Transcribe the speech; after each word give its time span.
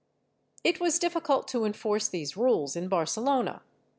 It 0.63 0.79
was 0.79 0.97
difficult 0.97 1.47
to 1.49 1.63
enforce 1.63 2.07
these 2.07 2.35
rules 2.35 2.75
in 2.75 2.87
Barcelona. 2.87 3.61